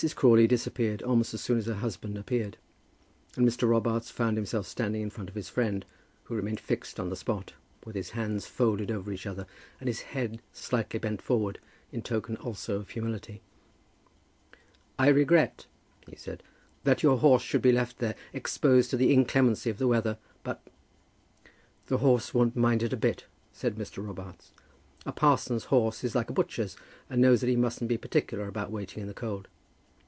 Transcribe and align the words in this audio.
Crawley 0.15 0.47
disappeared 0.47 1.03
almost 1.03 1.31
as 1.35 1.41
soon 1.41 1.59
as 1.59 1.67
her 1.67 1.75
husband 1.75 2.17
appeared, 2.17 2.57
and 3.37 3.47
Mr. 3.47 3.69
Robarts 3.69 4.09
found 4.09 4.35
himself 4.35 4.65
standing 4.65 5.03
in 5.03 5.11
front 5.11 5.29
of 5.29 5.35
his 5.35 5.47
friend, 5.47 5.85
who 6.23 6.33
remained 6.33 6.59
fixed 6.59 6.99
on 6.99 7.09
the 7.09 7.15
spot, 7.15 7.53
with 7.85 7.93
his 7.95 8.09
hands 8.09 8.47
folded 8.47 8.89
over 8.89 9.11
each 9.11 9.27
other 9.27 9.45
and 9.79 9.87
his 9.87 10.03
neck 10.15 10.39
slightly 10.51 10.97
bent 10.99 11.21
forward, 11.21 11.59
in 11.91 12.01
token 12.01 12.35
also 12.37 12.77
of 12.77 12.89
humility. 12.89 13.43
"I 14.97 15.07
regret," 15.09 15.67
he 16.07 16.15
said, 16.15 16.41
"that 16.83 17.03
your 17.03 17.19
horse 17.19 17.43
should 17.43 17.61
be 17.61 17.71
left 17.71 17.99
there, 17.99 18.15
exposed 18.33 18.89
to 18.89 18.97
the 18.97 19.13
inclemency 19.13 19.69
of 19.69 19.77
the 19.77 19.87
weather; 19.87 20.17
but" 20.41 20.65
"The 21.89 21.99
horse 21.99 22.33
won't 22.33 22.55
mind 22.55 22.81
it 22.81 22.91
a 22.91 22.97
bit," 22.97 23.25
said 23.53 23.75
Mr. 23.75 24.03
Robarts. 24.03 24.51
"A 25.05 25.11
parson's 25.11 25.65
horse 25.65 26.03
is 26.03 26.15
like 26.15 26.31
a 26.31 26.33
butcher's, 26.33 26.75
and 27.07 27.21
knows 27.21 27.41
that 27.41 27.49
he 27.51 27.55
mustn't 27.55 27.87
be 27.87 27.97
particular 27.99 28.47
about 28.47 28.71
waiting 28.71 29.01
in 29.01 29.07
the 29.07 29.13
cold." 29.13 29.47